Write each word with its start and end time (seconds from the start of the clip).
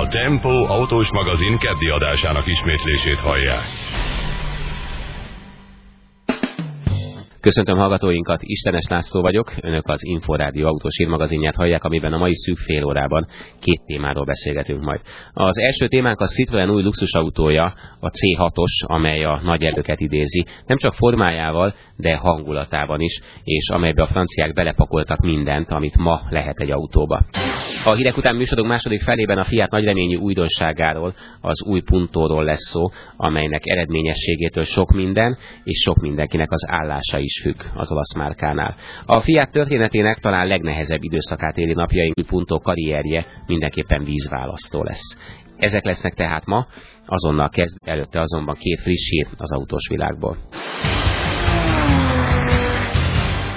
A 0.00 0.06
Tempo 0.06 0.66
autós 0.66 1.10
magazin 1.10 1.58
keddi 1.58 1.88
adásának 1.88 2.46
ismétlését 2.46 3.18
hallják. 3.18 3.64
Köszöntöm 7.40 7.76
hallgatóinkat, 7.76 8.42
Istenes 8.42 8.86
László 8.88 9.20
vagyok, 9.20 9.52
önök 9.60 9.88
az 9.88 10.04
Inforádió 10.04 10.66
autós 10.66 11.06
magazinját 11.08 11.54
hallják, 11.54 11.84
amiben 11.84 12.12
a 12.12 12.18
mai 12.18 12.34
szűk 12.34 12.56
fél 12.56 12.84
órában 12.84 13.26
két 13.60 13.82
témáról 13.86 14.24
beszélgetünk 14.24 14.84
majd. 14.84 15.00
Az 15.32 15.58
első 15.58 15.86
témánk 15.86 16.20
a 16.20 16.26
Citroen 16.26 16.70
új 16.70 16.82
luxusautója, 16.82 17.74
a 18.00 18.10
C6-os, 18.10 18.86
amely 18.86 19.24
a 19.24 19.40
nagy 19.42 19.62
erdőket 19.62 20.00
idézi, 20.00 20.44
nem 20.66 20.76
csak 20.76 20.94
formájával, 20.94 21.74
de 21.96 22.16
hangulatában 22.16 23.00
is, 23.00 23.20
és 23.44 23.68
amelybe 23.68 24.02
a 24.02 24.06
franciák 24.06 24.52
belepakoltak 24.52 25.18
mindent, 25.18 25.70
amit 25.70 25.98
ma 25.98 26.20
lehet 26.28 26.58
egy 26.58 26.70
autóba. 26.70 27.24
A 27.84 27.92
hírek 27.94 28.16
után 28.16 28.36
műsorunk 28.36 28.68
második 28.68 29.00
felében 29.00 29.38
a 29.38 29.44
Fiat 29.44 29.70
nagyreményű 29.70 30.16
újdonságáról, 30.16 31.14
az 31.40 31.64
új 31.64 31.80
puntóról 31.80 32.44
lesz 32.44 32.68
szó, 32.68 32.88
amelynek 33.16 33.62
eredményességétől 33.64 34.64
sok 34.64 34.90
minden, 34.92 35.36
és 35.64 35.78
sok 35.78 36.00
mindenkinek 36.00 36.50
az 36.50 36.64
állása 36.68 37.18
is 37.18 37.29
függ 37.38 37.60
az 37.74 37.92
olasz 37.92 38.14
márkánál. 38.14 38.76
A 39.06 39.20
Fiat 39.20 39.50
történetének 39.50 40.18
talán 40.18 40.46
legnehezebb 40.46 41.02
időszakát 41.02 41.56
éli 41.56 41.72
napjaink, 41.72 42.18
új 42.18 42.24
puntó 42.24 42.58
karrierje 42.58 43.26
mindenképpen 43.46 44.04
vízválasztó 44.04 44.82
lesz. 44.82 45.16
Ezek 45.56 45.84
lesznek 45.84 46.14
tehát 46.14 46.46
ma, 46.46 46.66
azonnal 47.06 47.48
kezd 47.48 47.76
előtte 47.84 48.20
azonban 48.20 48.54
két 48.54 48.80
friss 48.80 49.08
hír 49.10 49.26
az 49.38 49.52
autós 49.52 49.88
világból. 49.88 50.36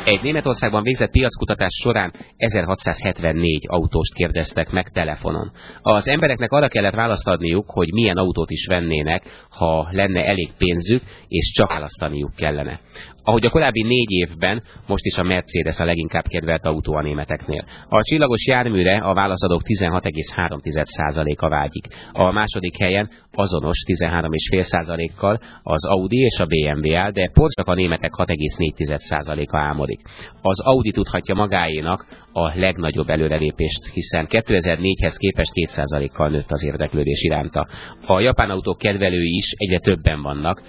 Egy 0.05 0.21
Németországban 0.21 0.83
végzett 0.83 1.11
piackutatás 1.11 1.73
során 1.83 2.13
1674 2.37 3.65
autóst 3.67 4.13
kérdeztek 4.13 4.71
meg 4.71 4.89
telefonon. 4.89 5.51
Az 5.81 6.07
embereknek 6.07 6.51
arra 6.51 6.67
kellett 6.67 6.93
választ 6.93 7.27
adniuk, 7.27 7.69
hogy 7.69 7.93
milyen 7.93 8.17
autót 8.17 8.49
is 8.49 8.65
vennének, 8.65 9.23
ha 9.49 9.87
lenne 9.91 10.25
elég 10.25 10.51
pénzük, 10.57 11.01
és 11.27 11.51
csak 11.51 11.69
választaniuk 11.69 12.35
kellene. 12.35 12.79
Ahogy 13.25 13.45
a 13.45 13.49
korábbi 13.49 13.83
négy 13.83 14.11
évben, 14.11 14.63
most 14.87 15.05
is 15.05 15.17
a 15.17 15.23
Mercedes 15.23 15.79
a 15.79 15.85
leginkább 15.85 16.27
kedvelt 16.27 16.65
autó 16.65 16.93
a 16.93 17.01
németeknél. 17.01 17.65
A 17.89 18.03
csillagos 18.03 18.47
járműre 18.47 18.93
a 18.93 19.13
válaszadók 19.13 19.61
16,3%-a 19.63 21.49
vágyik. 21.49 21.87
A 22.11 22.31
második 22.31 22.77
helyen 22.77 23.09
azonos 23.33 23.77
13,5%-kal 23.87 25.39
az 25.63 25.85
Audi 25.87 26.17
és 26.17 26.39
a 26.39 26.45
BMW 26.45 26.95
áll, 26.95 27.11
de 27.11 27.29
pont 27.33 27.51
csak 27.51 27.67
a 27.67 27.73
németek 27.73 28.11
6,4%-a 28.17 29.57
álmodik. 29.57 29.99
Az 30.41 30.61
Audi 30.61 30.91
tudhatja 30.91 31.35
magáénak 31.35 32.05
a 32.31 32.59
legnagyobb 32.59 33.09
előrelépést, 33.09 33.85
hiszen 33.93 34.27
2004-hez 34.29 35.15
képest 35.17 35.51
2%-kal 35.53 36.29
nőtt 36.29 36.51
az 36.51 36.63
érdeklődés 36.63 37.23
iránta. 37.23 37.67
A 38.05 38.19
japán 38.19 38.49
autók 38.49 38.77
kedvelői 38.77 39.35
is 39.35 39.53
egyre 39.57 39.79
többen 39.79 40.21
vannak, 40.21 40.61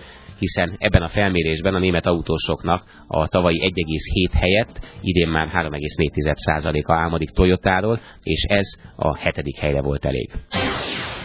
hiszen 0.45 0.77
ebben 0.79 1.03
a 1.03 1.09
felmérésben 1.09 1.75
a 1.75 1.79
német 1.79 2.07
autósoknak 2.07 2.83
a 3.07 3.29
tavalyi 3.29 3.59
1,7 3.59 4.41
helyett 4.41 4.81
idén 5.01 5.29
már 5.29 5.49
3,4%-a 5.49 6.93
álmodik 6.93 7.31
Toyotáról, 7.31 8.01
és 8.23 8.45
ez 8.49 8.69
a 8.97 9.17
hetedik 9.19 9.59
helyre 9.59 9.83
volt 9.83 10.05
elég. 10.05 10.31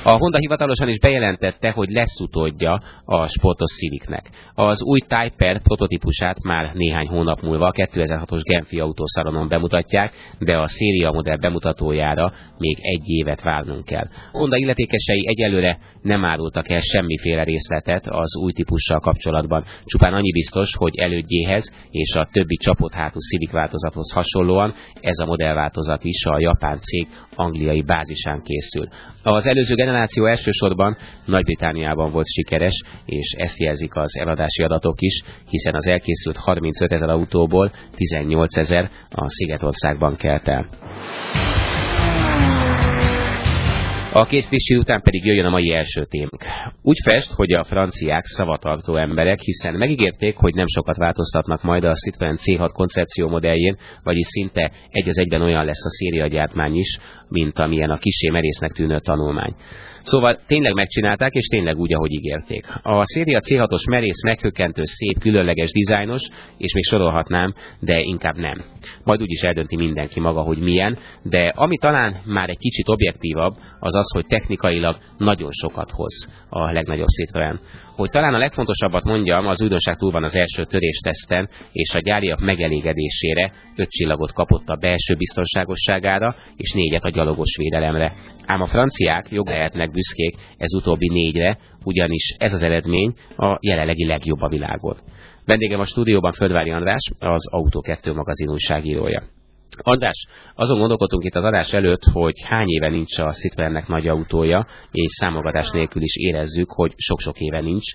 A 0.04 0.18
Honda 0.18 0.38
hivatalosan 0.38 0.90
is 0.90 1.00
bejelentette, 1.00 1.72
hogy 1.72 1.90
lesz 1.90 2.20
utódja 2.20 2.80
a 3.06 3.28
sportos 3.28 3.72
Civicnek. 3.72 4.30
Az 4.54 4.84
új 4.84 5.00
Typer 5.00 5.62
prototípusát 5.62 6.44
már 6.44 6.72
néhány 6.74 7.08
hónap 7.08 7.42
múlva 7.42 7.66
a 7.66 7.72
2006-os 7.72 8.42
Genfi 8.44 8.80
autószalonon 8.80 9.48
bemutatják, 9.48 10.14
de 10.40 10.58
a 10.58 10.68
széria 10.68 11.12
modell 11.12 11.38
bemutatójára 11.38 12.32
még 12.58 12.78
egy 12.82 13.04
évet 13.06 13.42
várnunk 13.42 13.86
kell. 13.86 14.08
Honda 14.32 14.58
illetékesei 14.58 15.28
egyelőre 15.28 15.78
nem 16.02 16.26
árultak 16.26 16.70
el 16.70 16.80
semmiféle 16.80 17.44
részletet 17.44 18.08
az 18.08 18.38
új 18.38 18.52
típussal 18.52 19.00
kapcsolatban. 19.00 19.64
Csupán 19.86 20.14
annyi 20.14 20.32
biztos, 20.32 20.76
hogy 20.76 20.98
elődjéhez 20.98 21.72
és 21.92 22.16
a 22.16 22.28
többi 22.32 22.56
csapott 22.56 22.94
hátú 22.94 23.20
Civic 23.20 23.52
változathoz 23.52 24.12
hasonlóan 24.12 24.74
ez 25.02 25.20
a 25.20 25.26
modellváltozat 25.26 26.04
is 26.04 26.26
a 26.26 26.40
japán 26.40 26.80
cég 26.80 27.08
angliai 27.36 27.82
bázisán 27.82 28.42
készül. 28.44 28.88
Az 29.24 29.48
előző 29.48 29.76
generáció 29.90 30.26
elsősorban 30.26 30.98
Nagy-Britániában 31.26 32.12
volt 32.12 32.28
sikeres, 32.28 32.82
és 33.06 33.34
ezt 33.38 33.60
jelzik 33.60 33.96
az 33.96 34.18
eladási 34.18 34.64
adatok 34.64 35.02
is, 35.02 35.22
hiszen 35.50 35.76
az 35.76 35.88
elkészült 35.88 36.38
35 36.38 36.92
ezer 36.92 37.10
autóból 37.10 37.72
18 37.96 38.58
ezer 38.58 38.90
a 39.10 39.30
Szigetországban 39.30 40.16
kelt 40.16 40.48
el. 40.48 40.70
A 44.14 44.26
két 44.26 44.46
friss 44.46 44.70
után 44.70 45.02
pedig 45.02 45.26
jöjjön 45.26 45.46
a 45.46 45.50
mai 45.50 45.72
első 45.72 46.04
témánk. 46.04 46.44
Úgy 46.82 46.98
fest, 47.04 47.32
hogy 47.32 47.52
a 47.52 47.64
franciák 47.64 48.26
szavatartó 48.26 48.96
emberek, 48.96 49.40
hiszen 49.40 49.76
megígérték, 49.76 50.36
hogy 50.36 50.54
nem 50.54 50.66
sokat 50.68 50.98
változtatnak 50.98 51.62
majd 51.62 51.84
a 51.84 51.94
Citroen 51.94 52.38
C6 52.38 52.70
koncepció 52.74 53.30
modelljén, 53.30 53.78
vagyis 54.04 54.26
szinte 54.26 54.72
egy 54.90 55.08
az 55.08 55.20
egyben 55.20 55.42
olyan 55.42 55.66
lesz 55.66 55.86
a 55.86 55.90
szériagyártmány 55.90 56.76
is, 56.76 56.98
mint 57.28 57.60
amilyen 57.60 57.90
a 57.90 57.98
kisé 57.98 58.30
merésznek 58.30 58.72
tűnő 58.72 59.00
tanulmány. 59.00 59.56
Szóval 60.04 60.40
tényleg 60.48 60.74
megcsinálták, 60.74 61.34
és 61.34 61.46
tényleg 61.46 61.78
úgy, 61.78 61.94
ahogy 61.94 62.12
ígérték. 62.12 62.66
A 62.82 63.06
széria 63.06 63.40
C6-os 63.40 63.90
merész, 63.90 64.24
meghökkentő, 64.24 64.82
szép, 64.84 65.20
különleges 65.20 65.72
dizájnos, 65.72 66.22
és 66.58 66.74
még 66.74 66.84
sorolhatnám, 66.84 67.54
de 67.80 68.00
inkább 68.00 68.38
nem. 68.38 68.64
Majd 69.04 69.22
úgyis 69.22 69.42
eldönti 69.42 69.76
mindenki 69.76 70.20
maga, 70.20 70.42
hogy 70.42 70.58
milyen, 70.58 70.98
de 71.24 71.54
ami 71.56 71.78
talán 71.78 72.16
már 72.26 72.50
egy 72.50 72.58
kicsit 72.58 72.90
objektívabb, 72.90 73.56
az 73.80 73.96
az, 74.00 74.14
hogy 74.14 74.26
technikailag 74.26 74.98
nagyon 75.18 75.52
sokat 75.52 75.92
hoz 75.92 76.16
a 76.50 76.72
legnagyobb 76.72 77.08
Citroen. 77.08 77.60
Hogy 77.96 78.10
talán 78.10 78.34
a 78.34 78.38
legfontosabbat 78.38 79.04
mondjam, 79.04 79.48
az 79.48 79.62
újdonság 79.62 79.96
túl 79.96 80.12
van 80.12 80.24
az 80.24 80.38
első 80.38 80.64
törésteszten, 80.64 81.50
és 81.72 81.94
a 81.94 82.02
gyáriak 82.02 82.40
megelégedésére 82.40 83.52
öt 83.76 83.90
csillagot 83.90 84.34
kapott 84.34 84.68
a 84.70 84.76
belső 84.76 85.14
biztonságosságára, 85.16 86.36
és 86.56 86.72
négyet 86.72 87.04
a 87.06 87.10
gyalogos 87.10 87.58
védelemre. 87.58 88.14
Ám 88.46 88.62
a 88.62 88.66
franciák 88.66 89.32
jog 89.32 89.48
lehetnek 89.48 89.92
büszkék 89.92 90.36
ez 90.58 90.76
utóbbi 90.76 91.08
négyre, 91.08 91.58
ugyanis 91.84 92.36
ez 92.38 92.54
az 92.54 92.62
eredmény 92.62 93.14
a 93.38 93.58
jelenlegi 93.62 94.06
legjobb 94.06 94.42
a 94.42 94.50
világon. 94.50 94.98
Vendégem 95.46 95.80
a 95.80 95.86
stúdióban 95.86 96.32
Földvári 96.32 96.72
András, 96.72 97.12
az 97.20 97.54
Autó 97.54 97.82
2 97.82 98.14
magazin 98.14 98.50
újságírója. 98.50 99.39
András, 99.78 100.26
azon 100.56 100.80
gondolkodtunk 100.80 101.24
itt 101.24 101.36
az 101.36 101.44
adás 101.44 101.74
előtt, 101.74 102.04
hogy 102.04 102.34
hány 102.48 102.68
éve 102.68 102.90
nincs 102.90 103.18
a 103.20 103.32
Citroennek 103.32 103.88
nagy 103.88 104.08
autója, 104.08 104.66
és 104.92 105.12
számogatás 105.12 105.70
nélkül 105.70 106.02
is 106.02 106.16
érezzük, 106.16 106.72
hogy 106.72 106.94
sok-sok 106.98 107.40
éve 107.40 107.60
nincs. 107.60 107.94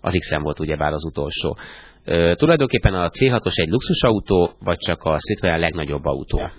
Az 0.00 0.16
x 0.18 0.42
volt 0.42 0.60
ugyebár 0.60 0.92
az 0.92 1.04
utolsó. 1.04 1.56
Ö, 2.04 2.32
tulajdonképpen 2.36 2.94
a 2.94 3.08
C6-os 3.08 3.54
egy 3.54 3.68
luxusautó, 3.68 4.52
vagy 4.58 4.78
csak 4.78 5.02
a 5.02 5.16
Citroen 5.18 5.58
legnagyobb 5.58 6.04
autója? 6.04 6.52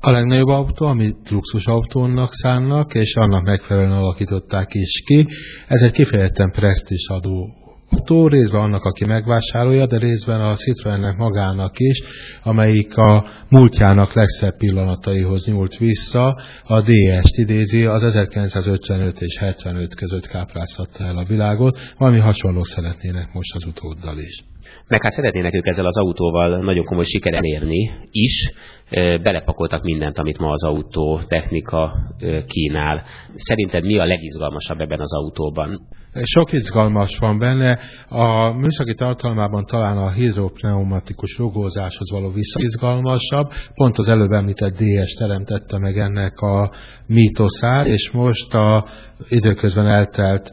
A 0.00 0.10
legnagyobb 0.10 0.48
autó, 0.48 0.86
amit 0.86 1.30
luxusautónak 1.30 2.32
szánnak, 2.32 2.94
és 2.94 3.14
annak 3.14 3.42
megfelelően 3.42 3.98
alakították 3.98 4.74
is 4.74 5.02
ki. 5.04 5.26
Ez 5.68 5.82
egy 5.82 5.92
kifejezetten 5.92 6.50
presztis 6.50 7.06
adó 7.08 7.61
autó, 7.92 8.28
részben 8.28 8.60
annak, 8.60 8.84
aki 8.84 9.04
megvásárolja, 9.04 9.86
de 9.86 9.98
részben 9.98 10.40
a 10.40 10.54
Citroennek 10.54 11.16
magának 11.16 11.78
is, 11.78 12.02
amelyik 12.42 12.96
a 12.96 13.24
múltjának 13.48 14.12
legszebb 14.12 14.56
pillanataihoz 14.56 15.46
nyúlt 15.46 15.76
vissza. 15.76 16.40
A 16.64 16.80
DS-t 16.80 17.36
idézi, 17.36 17.84
az 17.84 18.02
1955 18.02 19.20
és 19.20 19.38
75 19.38 19.94
között 19.94 20.26
káprázhatta 20.26 21.04
el 21.04 21.16
a 21.16 21.24
világot, 21.24 21.78
valami 21.98 22.18
hasonló 22.18 22.64
szeretnének 22.64 23.32
most 23.32 23.54
az 23.54 23.64
utóddal 23.64 24.18
is. 24.18 24.44
Meg 24.88 25.02
hát 25.02 25.12
szeretnének 25.12 25.54
ők 25.54 25.66
ezzel 25.66 25.86
az 25.86 25.98
autóval 25.98 26.62
nagyon 26.62 26.84
komoly 26.84 27.04
siker 27.04 27.34
elérni 27.34 27.90
is, 28.10 28.52
belepakoltak 29.22 29.82
mindent, 29.82 30.18
amit 30.18 30.38
ma 30.38 30.50
az 30.50 30.64
autó 30.64 31.20
technika 31.26 31.92
kínál. 32.46 33.04
Szerinted 33.34 33.84
mi 33.84 33.98
a 33.98 34.04
legizgalmasabb 34.04 34.80
ebben 34.80 35.00
az 35.00 35.14
autóban? 35.14 35.68
Sok 36.20 36.52
izgalmas 36.52 37.16
van 37.18 37.38
benne. 37.38 37.78
A 38.08 38.52
műszaki 38.52 38.94
tartalmában 38.94 39.64
talán 39.64 39.96
a 39.96 40.10
hidropneumatikus 40.10 41.36
rugózáshoz 41.38 42.10
való 42.10 42.30
visszaizgalmasabb. 42.30 43.50
Pont 43.74 43.98
az 43.98 44.08
előbb 44.08 44.30
említett 44.30 44.76
DS 44.76 45.12
teremtette 45.14 45.78
meg 45.78 45.98
ennek 45.98 46.38
a 46.40 46.70
mítoszát, 47.06 47.86
és 47.86 48.10
most 48.10 48.54
a 48.54 48.86
időközben 49.28 49.86
eltelt 49.86 50.52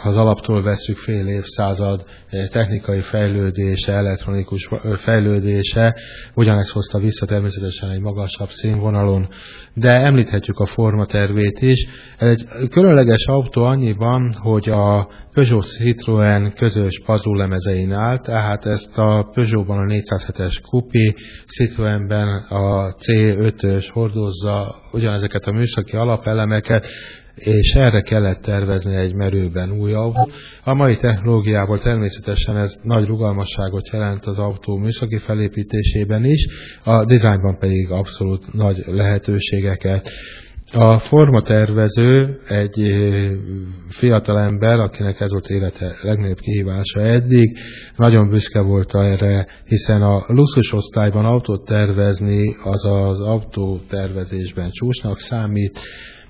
ha 0.00 0.08
az 0.08 0.16
alaptól 0.16 0.62
veszük 0.62 0.96
fél 0.96 1.26
évszázad 1.26 2.04
eh, 2.28 2.46
technikai 2.46 3.00
fejlődése, 3.00 3.92
elektronikus 3.92 4.68
eh, 4.70 4.96
fejlődése, 4.96 5.94
ugyanezt 6.34 6.70
hozta 6.70 6.98
vissza 6.98 7.26
természetesen 7.26 7.90
egy 7.90 8.00
magasabb 8.00 8.48
színvonalon, 8.48 9.28
de 9.74 9.90
említhetjük 9.90 10.58
a 10.58 10.66
formatervét 10.66 11.60
is. 11.60 11.86
Egy 12.18 12.44
különleges 12.70 13.26
autó 13.26 13.62
annyiban, 13.62 14.32
hogy 14.32 14.68
a 14.68 15.08
Peugeot 15.32 15.66
Citroën 15.66 16.52
közös 16.56 17.00
pazúlemezein 17.04 17.92
áll, 17.92 18.18
tehát 18.18 18.66
ezt 18.66 18.98
a 18.98 19.28
Peugeotban 19.32 19.78
a 19.78 19.92
407-es 19.92 20.56
Coupé, 20.70 21.14
Citroënben 21.46 22.28
a 22.48 22.94
C5-ös 22.94 23.88
hordozza 23.92 24.74
ugyanezeket 24.92 25.44
a 25.44 25.52
műszaki 25.52 25.96
alapelemeket, 25.96 26.86
és 27.36 27.74
erre 27.74 28.00
kellett 28.00 28.40
tervezni 28.40 28.94
egy 28.96 29.14
merőben 29.14 29.70
új 29.70 29.92
autó. 29.92 30.30
A 30.64 30.74
mai 30.74 30.96
technológiával 30.96 31.78
természetesen 31.78 32.56
ez 32.56 32.78
nagy 32.82 33.06
rugalmasságot 33.06 33.88
jelent 33.92 34.24
az 34.24 34.38
autó 34.38 34.76
műszaki 34.76 35.18
felépítésében 35.18 36.24
is, 36.24 36.46
a 36.84 37.04
dizájnban 37.04 37.58
pedig 37.58 37.90
abszolút 37.90 38.52
nagy 38.52 38.82
lehetőségeket. 38.86 40.10
A 40.72 40.98
formatervező 40.98 42.38
egy 42.48 42.92
fiatal 43.88 44.38
ember, 44.38 44.78
akinek 44.78 45.20
ez 45.20 45.30
volt 45.30 45.48
élete 45.48 45.96
legnagyobb 46.02 46.38
kihívása 46.38 47.00
eddig, 47.00 47.58
nagyon 47.96 48.28
büszke 48.28 48.60
volt 48.60 48.94
erre, 48.94 49.46
hiszen 49.64 50.02
a 50.02 50.24
luxus 50.26 50.72
osztályban 50.72 51.24
autót 51.24 51.64
tervezni 51.64 52.56
az 52.64 52.84
az 52.84 53.20
autótervezésben 53.20 54.70
csúcsnak 54.70 55.18
számít, 55.18 55.80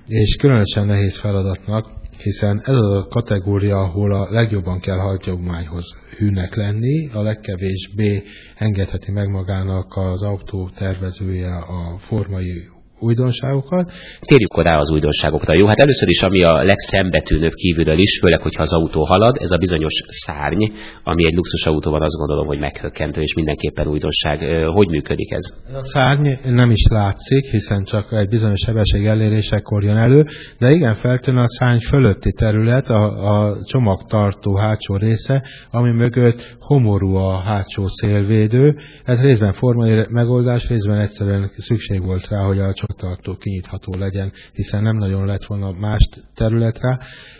és 0.07 0.35
különösen 0.35 0.85
nehéz 0.85 1.17
feladatnak, 1.17 1.91
hiszen 2.17 2.61
ez 2.63 2.75
az 2.75 2.95
a 2.95 3.07
kategória, 3.09 3.79
ahol 3.79 4.13
a 4.13 4.27
legjobban 4.31 4.79
kell 4.79 4.97
hagyományhoz 4.97 5.95
hűnek 6.17 6.55
lenni, 6.55 7.09
a 7.13 7.21
legkevésbé 7.21 8.23
engedheti 8.55 9.11
meg 9.11 9.29
magának 9.29 9.95
az 9.95 10.23
autó 10.23 10.69
tervezője 10.75 11.55
a 11.55 11.97
formai 11.99 12.69
újdonságokat. 12.99 13.91
Térjük 14.19 14.61
rá 14.61 14.77
az 14.77 14.91
újdonságokra. 14.91 15.57
Jó, 15.57 15.65
hát 15.65 15.79
először 15.79 16.07
is, 16.09 16.21
ami 16.21 16.43
a 16.43 16.63
legszembetűnőbb 16.63 17.53
kívülről 17.53 17.97
is, 17.97 18.19
főleg, 18.19 18.41
hogyha 18.41 18.61
az 18.61 18.73
autó 18.73 19.05
halad, 19.05 19.35
ez 19.39 19.51
a 19.51 19.57
bizonyos 19.57 19.93
szárny, 20.07 20.63
ami 21.03 21.25
egy 21.25 21.35
luxus 21.35 21.65
autóban 21.65 22.01
azt 22.01 22.15
gondolom, 22.15 22.47
hogy 22.47 22.59
meghökkentő, 22.59 23.21
és 23.21 23.33
mindenképpen 23.33 23.87
újdonság. 23.87 24.65
Hogy 24.65 24.89
működik 24.89 25.31
ez? 25.31 25.45
A 25.73 25.83
szárny 25.83 26.29
nem 26.49 26.69
is 26.71 26.85
látszik, 26.89 27.49
hiszen 27.51 27.83
csak 27.83 28.13
egy 28.13 28.27
bizonyos 28.27 28.59
sebesség 28.59 29.05
elérésekor 29.05 29.83
jön 29.83 29.97
elő, 29.97 30.25
de 30.59 30.71
igen 30.71 30.93
feltűnő 30.93 31.41
a 31.41 31.47
szárny 31.47 31.79
fölötti 31.79 32.31
terület, 32.31 32.89
a, 32.89 33.03
a 33.33 33.57
csomagtartó 33.65 34.57
hátsó 34.57 34.95
része, 34.95 35.43
ami 35.71 35.91
mögött 35.91 36.57
homorú 36.59 37.15
a 37.15 37.39
hátsó 37.39 37.83
szélvédő. 37.87 38.75
Ez 39.03 39.21
részben 39.21 39.53
formai 39.53 40.05
megoldás, 40.09 40.67
részben 40.67 40.99
egyszerűen 40.99 41.49
szükség 41.57 42.03
volt 42.03 42.27
rá, 42.27 42.43
hogy 42.43 42.59
a 42.59 42.73
tartó 42.95 43.35
kinyitható 43.35 43.95
legyen, 43.95 44.31
hiszen 44.53 44.83
nem 44.83 44.97
nagyon 44.97 45.25
lett 45.25 45.45
volna 45.45 45.71
más 45.71 46.09
területre. 46.35 46.99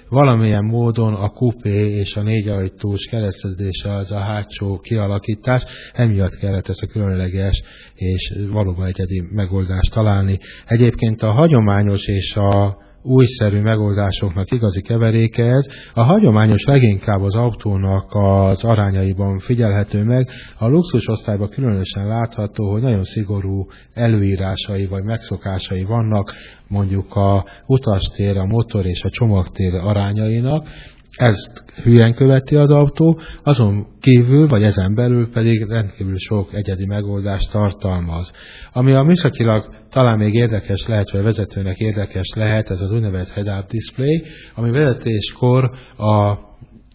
Valamilyen 0.09 0.65
módon 0.65 1.13
a 1.13 1.29
kupé 1.29 1.89
és 1.89 2.15
a 2.15 2.21
négy 2.21 2.47
ajtós 2.47 3.05
keresztezése 3.05 3.93
az 3.93 4.11
a 4.11 4.19
hátsó 4.19 4.79
kialakítás, 4.79 5.63
emiatt 5.93 6.37
kellett 6.37 6.67
ezt 6.67 6.81
a 6.81 6.87
különleges 6.87 7.63
és 7.93 8.33
valóban 8.51 8.85
egyedi 8.85 9.23
megoldást 9.31 9.93
találni. 9.93 10.39
Egyébként 10.65 11.21
a 11.21 11.31
hagyományos 11.31 12.07
és 12.07 12.35
a 12.35 12.85
újszerű 13.07 13.61
megoldásoknak 13.61 14.51
igazi 14.51 14.81
keveréke 14.81 15.43
ez. 15.43 15.67
A 15.93 16.03
hagyományos 16.03 16.63
leginkább 16.63 17.21
az 17.21 17.35
autónak 17.35 18.05
az 18.09 18.63
arányaiban 18.63 19.39
figyelhető 19.39 20.03
meg. 20.03 20.29
A 20.57 20.67
luxus 20.67 21.07
osztályban 21.07 21.49
különösen 21.49 22.07
látható, 22.07 22.71
hogy 22.71 22.81
nagyon 22.81 23.03
szigorú 23.03 23.65
előírásai 23.93 24.85
vagy 24.85 25.03
megszokásai 25.03 25.83
vannak 25.83 26.33
mondjuk 26.67 27.15
a 27.15 27.45
utastér, 27.65 28.37
a 28.37 28.45
motor 28.45 28.85
és 28.85 29.03
a 29.03 29.09
csomagtér 29.09 29.73
arányainak, 29.73 30.67
ezt 31.17 31.63
hülyen 31.83 32.13
követi 32.13 32.55
az 32.55 32.71
autó, 32.71 33.19
azon 33.43 33.87
kívül, 33.99 34.47
vagy 34.47 34.63
ezen 34.63 34.95
belül 34.95 35.29
pedig 35.31 35.65
rendkívül 35.69 36.17
sok 36.17 36.53
egyedi 36.53 36.85
megoldást 36.85 37.51
tartalmaz. 37.51 38.31
Ami 38.71 38.93
a 38.93 39.03
műszakilag 39.03 39.75
talán 39.89 40.17
még 40.17 40.33
érdekes 40.33 40.87
lehet, 40.87 41.11
vagy 41.11 41.23
vezetőnek 41.23 41.77
érdekes 41.77 42.27
lehet, 42.35 42.69
ez 42.69 42.81
az 42.81 42.91
úgynevezett 42.91 43.29
head-up 43.29 43.69
display, 43.69 44.23
ami 44.55 44.71
vezetéskor 44.71 45.71
a 45.97 46.46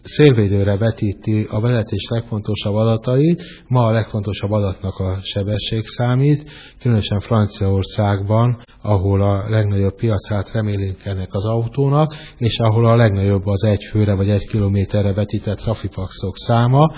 szélvédőre 0.03 0.77
vetíti 0.77 1.47
a 1.49 1.59
vezetés 1.59 2.07
legfontosabb 2.09 2.75
adatait. 2.75 3.43
Ma 3.67 3.85
a 3.85 3.91
legfontosabb 3.91 4.51
adatnak 4.51 4.99
a 4.99 5.19
sebesség 5.21 5.85
számít, 5.85 6.51
különösen 6.79 7.19
Franciaországban, 7.19 8.61
ahol 8.81 9.21
a 9.21 9.49
legnagyobb 9.49 9.95
piacát 9.95 10.51
remélik 10.51 11.05
ennek 11.05 11.29
az 11.29 11.45
autónak, 11.45 12.15
és 12.37 12.57
ahol 12.57 12.85
a 12.85 12.95
legnagyobb 12.95 13.45
az 13.45 13.63
egy 13.63 13.83
főre 13.91 14.13
vagy 14.13 14.29
egy 14.29 14.47
kilométerre 14.47 15.13
vetített 15.13 15.57
trafipaxok 15.57 16.37
száma. 16.37 16.91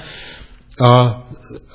A 0.76 1.24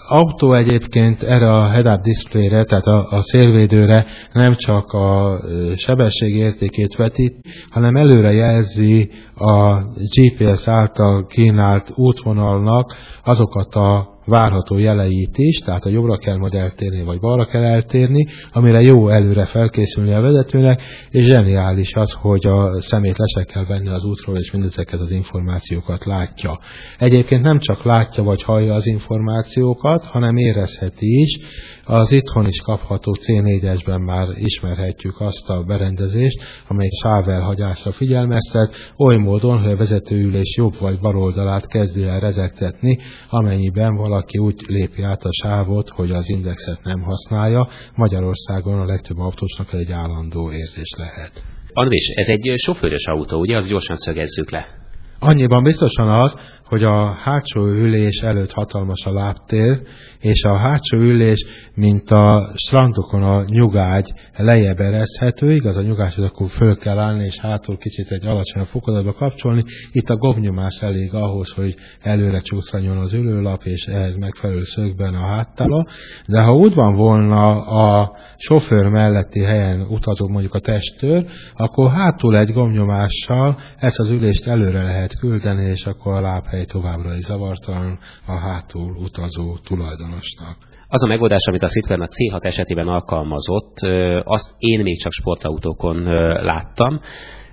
autó 0.08 0.52
egyébként 0.52 1.22
erre 1.22 1.52
a 1.52 1.70
head-up 1.70 2.00
displayre, 2.00 2.64
tehát 2.64 2.86
a, 2.86 3.08
a 3.10 3.22
szélvédőre 3.22 4.06
nem 4.32 4.54
csak 4.56 4.90
a 4.92 5.40
sebességértékét 5.76 6.96
vetít, 6.96 7.36
hanem 7.70 7.96
előre 7.96 8.32
jelzi 8.32 9.10
a 9.34 9.82
GPS 9.92 10.68
által 10.68 11.26
kínált 11.26 11.92
útvonalnak 11.94 12.94
azokat 13.24 13.74
a 13.74 14.18
várható 14.24 14.78
jeleit 14.78 15.38
is, 15.38 15.58
tehát 15.58 15.84
a 15.84 15.90
jobbra 15.90 16.16
kell 16.16 16.36
majd 16.36 16.54
eltérni, 16.54 17.02
vagy 17.04 17.20
balra 17.20 17.44
kell 17.44 17.64
eltérni, 17.64 18.26
amire 18.52 18.80
jó 18.80 19.08
előre 19.08 19.44
felkészülni 19.44 20.12
a 20.12 20.20
vezetőnek, 20.20 20.82
és 21.10 21.24
zseniális 21.24 21.92
az, 21.94 22.12
hogy 22.12 22.46
a 22.46 22.80
szemét 22.80 23.16
le 23.34 23.44
kell 23.44 23.64
venni 23.64 23.88
az 23.88 24.04
útról, 24.04 24.36
és 24.36 24.50
mindezeket 24.50 25.00
az 25.00 25.10
információkat 25.10 26.04
látja. 26.04 26.58
Egyébként 26.98 27.42
nem 27.42 27.58
csak 27.58 27.84
látja 27.84 28.22
vagy 28.22 28.42
hallja 28.42 28.74
az 28.74 28.86
információkat, 28.86 30.04
hanem 30.04 30.36
érezheti 30.36 31.20
is, 31.20 31.38
az 31.84 32.12
itthon 32.12 32.46
is 32.46 32.60
kapható 32.60 33.16
C4-esben 33.20 34.04
már 34.04 34.28
ismerhetjük 34.34 35.20
azt 35.20 35.50
a 35.50 35.62
berendezést, 35.62 36.42
amely 36.68 36.88
sávelhagyásra 37.02 37.92
figyelmeztet, 37.92 38.74
oly 38.96 39.16
módon, 39.16 39.58
hogy 39.58 39.72
a 39.72 39.76
vezetőülés 39.76 40.56
jobb 40.56 40.78
vagy 40.78 40.98
bal 41.00 41.16
oldalát 41.16 41.66
kezdi 41.66 42.02
el 42.04 42.20
rezektetni, 42.20 42.98
amennyiben 43.28 43.94
valaki 44.10 44.38
úgy 44.38 44.60
lépi 44.66 45.02
át 45.02 45.22
a 45.22 45.32
sávot, 45.32 45.88
hogy 45.88 46.10
az 46.10 46.28
indexet 46.28 46.82
nem 46.82 47.00
használja. 47.00 47.68
Magyarországon 47.94 48.80
a 48.80 48.84
legtöbb 48.84 49.18
autósnak 49.18 49.72
egy 49.72 49.92
állandó 49.92 50.52
érzés 50.52 50.90
lehet. 50.96 51.42
Andrés, 51.72 52.12
ez 52.14 52.28
egy 52.28 52.52
sofőrös 52.56 53.04
autó, 53.06 53.38
ugye? 53.38 53.56
Az 53.56 53.68
gyorsan 53.68 53.96
szögezzük 53.96 54.50
le. 54.50 54.79
Annyiban 55.22 55.62
biztosan 55.62 56.08
az, 56.08 56.34
hogy 56.64 56.82
a 56.82 57.14
hátsó 57.14 57.66
ülés 57.66 58.16
előtt 58.16 58.52
hatalmas 58.52 59.04
a 59.04 59.12
lábtér, 59.12 59.82
és 60.20 60.42
a 60.42 60.58
hátsó 60.58 60.96
ülés, 60.96 61.44
mint 61.74 62.10
a 62.10 62.52
strandokon 62.54 63.22
a 63.22 63.44
nyugágy 63.44 64.12
lejjebb 64.36 64.80
ereszthető, 64.80 65.52
igaz, 65.52 65.76
a 65.76 65.82
nyugágy, 65.82 66.14
hogy 66.14 66.24
akkor 66.24 66.48
föl 66.48 66.76
kell 66.76 66.98
állni, 66.98 67.24
és 67.24 67.38
hátul 67.38 67.78
kicsit 67.78 68.10
egy 68.10 68.26
alacsonyabb 68.26 68.66
fokozatba 68.66 69.12
kapcsolni. 69.12 69.64
Itt 69.92 70.08
a 70.08 70.16
gobnyomás 70.16 70.78
elég 70.80 71.14
ahhoz, 71.14 71.52
hogy 71.52 71.74
előre 72.00 72.40
csúszranjon 72.40 72.96
az 72.96 73.12
ülőlap, 73.12 73.62
és 73.64 73.84
ehhez 73.84 74.16
megfelelő 74.16 74.64
szögben 74.64 75.14
a 75.14 75.26
háttala. 75.26 75.84
De 76.28 76.42
ha 76.42 76.52
úgy 76.52 76.74
van 76.74 76.94
volna 76.94 77.64
a 77.64 78.16
sofőr 78.36 78.88
melletti 78.88 79.40
helyen 79.40 79.80
utazó 79.80 80.28
mondjuk 80.28 80.54
a 80.54 80.58
testtől, 80.58 81.26
akkor 81.54 81.90
hátul 81.90 82.36
egy 82.38 82.52
gomnyomással 82.52 83.58
ezt 83.78 83.98
az 83.98 84.10
ülést 84.10 84.46
előre 84.46 84.82
lehet 84.82 85.09
küldeni, 85.18 85.64
és 85.70 85.84
akkor 85.84 86.14
a 86.14 86.20
lábhely 86.20 86.58
hely 86.58 86.64
továbbra 86.64 87.14
is 87.14 87.24
zavartalan 87.24 87.98
a 88.26 88.32
hátul 88.32 88.96
utazó 88.96 89.56
tulajdonosnak. 89.56 90.56
Az 90.88 91.04
a 91.04 91.08
megoldás, 91.08 91.46
amit 91.46 91.62
a 91.62 91.68
Citroen 91.68 92.00
a 92.00 92.06
C6 92.06 92.44
esetében 92.44 92.88
alkalmazott, 92.88 93.78
azt 94.24 94.54
én 94.58 94.80
még 94.80 95.00
csak 95.00 95.12
sportautókon 95.12 96.02
láttam. 96.44 97.00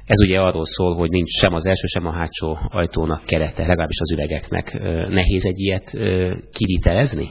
Ez 0.06 0.22
ugye 0.22 0.40
arról 0.40 0.66
szól, 0.66 0.96
hogy 0.96 1.10
nincs 1.10 1.30
sem 1.30 1.54
az 1.54 1.66
első, 1.66 1.86
sem 1.86 2.06
a 2.06 2.12
hátsó 2.12 2.58
ajtónak 2.70 3.24
kerete, 3.26 3.68
legalábbis 3.68 4.00
az 4.00 4.12
üvegeknek. 4.12 4.74
Nehéz 5.10 5.46
egy 5.46 5.60
ilyet 5.60 5.98
kivitelezni? 6.52 7.30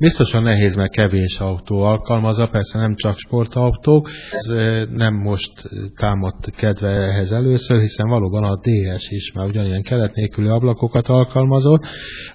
Biztosan 0.00 0.42
nehéz, 0.42 0.74
mert 0.74 0.92
kevés 0.92 1.38
autó 1.38 1.80
alkalmazza, 1.82 2.46
persze 2.46 2.78
nem 2.78 2.94
csak 2.94 3.18
sportautók. 3.18 4.08
Ez 4.30 4.46
nem 4.90 5.14
most 5.14 5.52
támadt 5.96 6.50
kedve 6.50 6.88
ehhez 6.88 7.32
először, 7.32 7.80
hiszen 7.80 8.08
valóban 8.08 8.44
a 8.44 8.56
DS 8.56 9.08
is 9.08 9.32
már 9.32 9.46
ugyanilyen 9.46 9.82
kelet 9.82 10.14
nélküli 10.14 10.48
ablakokat 10.48 11.08
alkalmazott. 11.08 11.86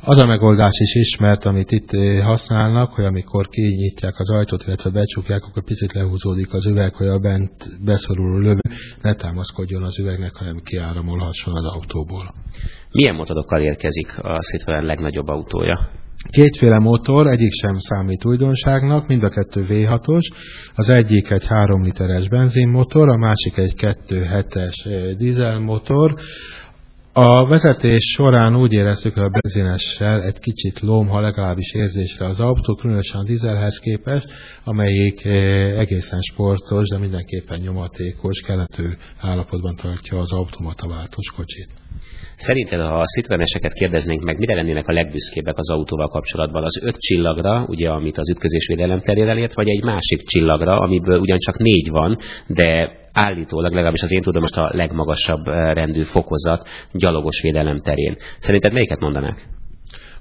Az 0.02 0.18
a 0.18 0.26
megoldás 0.26 0.80
is 0.80 0.96
ismert, 0.96 1.46
amit 1.46 1.72
itt 1.72 1.92
használnak, 2.22 2.94
hogy 2.94 3.06
amikor 3.06 3.48
kinyitják 3.48 4.20
az 4.20 4.30
ajtót, 4.30 4.64
illetve 4.68 4.90
becsukják, 4.90 5.44
akkor 5.44 5.64
picit 5.64 5.94
lehúzódik 5.94 6.54
az 6.54 6.66
üveg, 6.66 6.96
hogy 6.96 7.08
a 7.08 7.20
bent 7.20 7.84
beszoruló 7.86 8.38
lövő 8.38 8.62
ne 9.02 9.14
támaszkodjon 9.14 9.84
az 9.84 10.00
üvegnek, 10.00 10.36
hanem 10.36 10.58
kiáramolhasson 10.64 11.54
az 11.54 11.66
autóból. 11.66 12.34
Milyen 12.92 13.16
motorokkal 13.16 13.62
érkezik 13.62 14.20
a 14.24 14.40
Citroen 14.40 14.86
legnagyobb 14.86 15.28
autója? 15.28 16.02
Kétféle 16.30 16.80
motor, 16.80 17.28
egyik 17.28 17.52
sem 17.52 17.76
számít 17.78 18.26
újdonságnak, 18.26 19.08
mind 19.08 19.24
a 19.24 19.30
kettő 19.30 19.66
V6-os. 19.70 20.32
Az 20.76 20.90
egyik 20.90 21.30
egy 21.30 21.46
3 21.46 21.84
literes 21.84 22.28
benzinmotor, 22.28 23.10
a 23.10 23.18
másik 23.18 23.58
egy 23.58 23.74
2.7-es 23.78 25.16
dízelmotor. 25.18 26.16
A 27.16 27.46
vezetés 27.48 28.04
során 28.04 28.56
úgy 28.56 28.74
éreztük, 28.74 29.14
hogy 29.14 29.24
a 29.24 29.40
benzinessel 29.42 30.24
egy 30.24 30.40
kicsit 30.40 30.80
lomha 30.80 31.20
legalábbis 31.20 31.74
érzésre 31.74 32.26
az 32.26 32.40
autó, 32.40 32.74
különösen 32.74 33.20
a 33.20 33.24
dízelhez 33.24 33.78
képest, 33.78 34.26
amelyik 34.64 35.26
eh, 35.26 35.80
egészen 35.80 36.22
sportos, 36.22 36.88
de 36.88 36.98
mindenképpen 36.98 37.60
nyomatékos, 37.60 38.42
kelető 38.42 38.98
állapotban 39.20 39.76
tartja 39.76 40.18
az 40.18 40.32
automata 40.32 40.88
váltós 40.88 41.28
kocsit. 41.36 41.68
Szerinted, 42.36 42.80
ha 42.80 43.00
a 43.00 43.06
Citroeneseket 43.06 43.74
kérdeznénk 43.74 44.24
meg, 44.24 44.40
mire 44.40 44.56
lennének 44.56 44.88
a 44.88 44.94
legbüszkébbek 44.94 45.58
az 45.58 45.70
autóval 45.70 46.08
kapcsolatban? 46.08 46.64
Az 46.64 46.80
öt 46.82 46.98
csillagra, 46.98 47.66
ugye, 47.68 47.90
amit 47.90 48.18
az 48.18 48.30
ütközésvédelem 48.30 49.00
terjel 49.00 49.30
elért, 49.30 49.54
vagy 49.54 49.70
egy 49.70 49.84
másik 49.84 50.22
csillagra, 50.22 50.80
amiből 50.80 51.20
ugyancsak 51.20 51.58
négy 51.58 51.90
van, 51.90 52.18
de 52.48 53.02
állítólag, 53.14 53.74
legalábbis 53.74 54.02
az 54.02 54.12
én 54.12 54.22
tudom 54.22 54.42
most 54.42 54.58
a 54.58 54.70
legmagasabb 54.74 55.48
eh, 55.48 55.74
rendű 55.74 56.04
fokozat 56.04 56.68
gyalogos 56.92 57.42
védelem 57.42 57.78
terén. 57.78 58.16
Szerinted 58.40 58.74
melyiket 58.74 59.00
mondanák? 59.00 59.48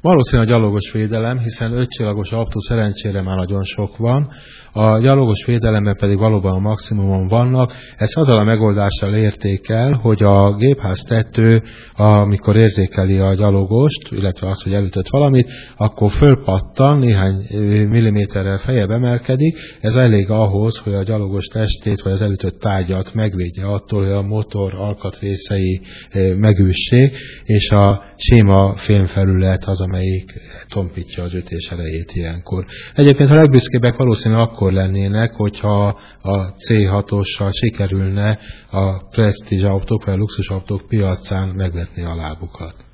Valószínűleg 0.02 0.48
a 0.48 0.52
gyalogos 0.52 0.92
védelem, 0.92 1.38
hiszen 1.38 1.72
ötcsillagos 1.72 2.32
autó 2.32 2.60
szerencsére 2.60 3.22
már 3.22 3.36
nagyon 3.36 3.64
sok 3.64 3.96
van, 3.96 4.28
a 4.72 4.98
gyalogos 4.98 5.44
védelemben 5.44 5.96
pedig 5.96 6.18
valóban 6.18 6.52
a 6.52 6.58
maximumon 6.58 7.26
vannak. 7.26 7.72
Ezt 7.96 8.16
azzal 8.16 8.38
a 8.38 8.44
megoldással 8.44 9.14
érték 9.14 9.68
el, 9.68 9.92
hogy 9.92 10.22
a 10.22 10.56
gépház 10.56 11.02
tető, 11.02 11.62
amikor 11.94 12.56
érzékeli 12.56 13.18
a 13.18 13.34
gyalogost, 13.34 14.08
illetve 14.10 14.48
azt, 14.48 14.62
hogy 14.62 14.72
elütött 14.72 15.08
valamit, 15.08 15.50
akkor 15.76 16.10
fölpattan, 16.10 16.98
néhány 16.98 17.46
milliméterrel 17.88 18.58
fejebb 18.58 18.90
emelkedik. 18.90 19.56
Ez 19.80 19.96
elég 19.96 20.30
ahhoz, 20.30 20.76
hogy 20.78 20.94
a 20.94 21.02
gyalogos 21.02 21.46
testét 21.46 22.02
vagy 22.02 22.12
az 22.12 22.22
elütött 22.22 22.60
tárgyat 22.60 23.14
megvédje 23.14 23.66
attól, 23.66 24.02
hogy 24.02 24.12
a 24.12 24.22
motor 24.22 24.74
alkatrészei 24.74 25.80
megüssék, 26.36 27.16
és 27.44 27.68
a 27.68 28.02
sima 28.16 28.76
fémfelület 28.76 29.64
az, 29.64 29.80
amelyik 29.92 30.32
tompítja 30.68 31.22
az 31.22 31.34
ütés 31.34 31.68
erejét 31.70 32.12
ilyenkor. 32.12 32.64
Egyébként 32.94 33.30
a 33.30 33.34
legbüszkébbek 33.34 33.96
valószínűleg 33.96 34.42
akkor 34.42 34.72
lennének, 34.72 35.34
hogyha 35.34 35.86
a 36.22 36.54
C6-ossal 36.68 37.52
sikerülne 37.52 38.38
a 38.70 39.08
prestige 39.08 39.68
autók 39.68 40.04
vagy 40.04 40.14
a 40.14 40.16
luxus 40.16 40.48
autók 40.48 40.88
piacán 40.88 41.48
megvetni 41.48 42.02
a 42.02 42.14
lábukat. 42.14 42.91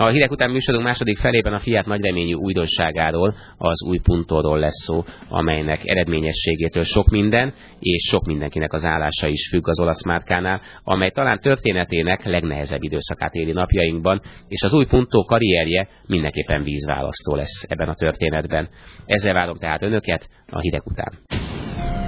A 0.00 0.08
hírek 0.08 0.30
után 0.30 0.50
műsorunk 0.50 0.84
második 0.84 1.16
felében 1.18 1.52
a 1.52 1.58
Fiat 1.58 1.86
nagyreményű 1.86 2.32
újdonságáról, 2.32 3.34
az 3.56 3.84
új 3.84 3.98
puntóról 4.02 4.58
lesz 4.58 4.82
szó, 4.84 5.04
amelynek 5.28 5.80
eredményességétől 5.84 6.84
sok 6.84 7.08
minden, 7.08 7.52
és 7.78 8.02
sok 8.10 8.24
mindenkinek 8.24 8.72
az 8.72 8.86
állása 8.86 9.28
is 9.28 9.48
függ 9.48 9.68
az 9.68 9.80
olasz 9.80 10.04
márkánál, 10.04 10.60
amely 10.84 11.10
talán 11.10 11.38
történetének 11.40 12.24
legnehezebb 12.24 12.82
időszakát 12.82 13.34
éli 13.34 13.52
napjainkban, 13.52 14.20
és 14.48 14.62
az 14.62 14.74
új 14.74 14.86
puntó 14.86 15.24
karrierje 15.24 15.88
mindenképpen 16.06 16.62
vízválasztó 16.62 17.34
lesz 17.34 17.64
ebben 17.68 17.88
a 17.88 17.94
történetben. 17.94 18.68
Ezzel 19.06 19.32
várom 19.32 19.56
tehát 19.56 19.82
önöket 19.82 20.28
a 20.46 20.60
hírek 20.60 20.86
után. 20.86 21.12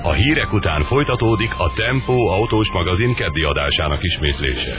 A 0.02 0.12
hírek 0.12 0.52
után 0.52 0.82
folytatódik 0.82 1.50
a 1.58 1.72
Tempo 1.76 2.26
autós 2.26 2.72
magazin 2.72 3.14
keddi 3.14 3.42
adásának 3.42 4.02
ismétlése. 4.02 4.74